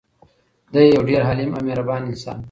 دی 0.73 0.83
یو 0.95 1.01
ډېر 1.09 1.21
حلیم 1.29 1.51
او 1.55 1.61
مهربان 1.67 2.01
انسان 2.09 2.37
و. 2.37 2.39